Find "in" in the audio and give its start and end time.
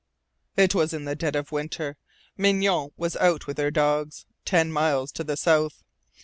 0.95-1.05